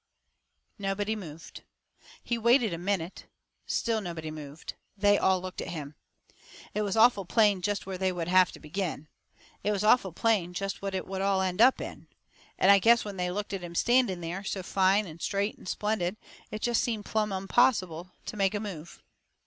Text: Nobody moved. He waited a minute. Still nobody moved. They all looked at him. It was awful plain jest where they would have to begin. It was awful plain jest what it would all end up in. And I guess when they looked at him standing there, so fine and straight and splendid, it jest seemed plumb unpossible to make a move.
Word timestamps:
Nobody 0.79 1.15
moved. 1.15 1.61
He 2.23 2.35
waited 2.35 2.73
a 2.73 2.79
minute. 2.79 3.27
Still 3.67 4.01
nobody 4.01 4.31
moved. 4.31 4.73
They 4.97 5.15
all 5.19 5.39
looked 5.39 5.61
at 5.61 5.67
him. 5.67 5.93
It 6.73 6.81
was 6.81 6.97
awful 6.97 7.23
plain 7.23 7.61
jest 7.61 7.85
where 7.85 7.99
they 7.99 8.11
would 8.11 8.27
have 8.27 8.51
to 8.53 8.59
begin. 8.59 9.09
It 9.63 9.71
was 9.71 9.83
awful 9.83 10.11
plain 10.11 10.55
jest 10.55 10.81
what 10.81 10.95
it 10.95 11.05
would 11.05 11.21
all 11.21 11.39
end 11.41 11.61
up 11.61 11.79
in. 11.79 12.07
And 12.57 12.71
I 12.71 12.79
guess 12.79 13.05
when 13.05 13.17
they 13.17 13.29
looked 13.29 13.53
at 13.53 13.61
him 13.61 13.75
standing 13.75 14.21
there, 14.21 14.43
so 14.43 14.63
fine 14.63 15.05
and 15.05 15.21
straight 15.21 15.59
and 15.59 15.69
splendid, 15.69 16.17
it 16.49 16.63
jest 16.63 16.81
seemed 16.83 17.05
plumb 17.05 17.29
unpossible 17.31 18.09
to 18.25 18.35
make 18.35 18.55
a 18.55 18.59
move. 18.59 19.03